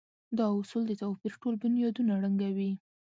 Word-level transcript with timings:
دا 0.37 0.45
اصول 0.59 0.83
د 0.87 0.91
توپير 1.01 1.33
ټول 1.41 1.53
بنيادونه 1.61 2.13
ړنګوي. 2.21 2.71